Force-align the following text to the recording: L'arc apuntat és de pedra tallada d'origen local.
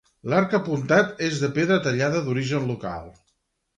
L'arc 0.31 0.53
apuntat 0.59 1.21
és 1.27 1.37
de 1.43 1.49
pedra 1.59 1.79
tallada 1.89 2.23
d'origen 2.29 2.67
local. 2.75 3.09